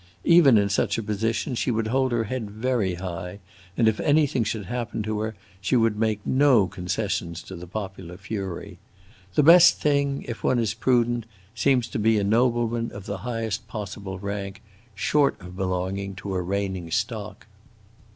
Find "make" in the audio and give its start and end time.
5.95-6.25